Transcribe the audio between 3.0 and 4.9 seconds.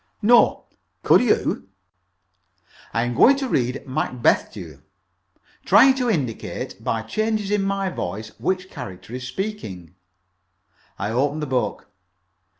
am going to read 'Macbeth' to you,